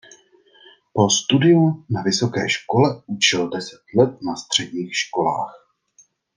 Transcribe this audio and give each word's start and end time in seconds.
Po 0.93 1.09
studiu 1.09 1.85
na 1.89 2.01
vysoké 2.01 2.49
škole 2.49 3.01
učil 3.05 3.49
deset 3.49 3.81
let 3.97 4.21
na 4.21 4.35
středních 4.35 4.95
školách. 4.95 5.67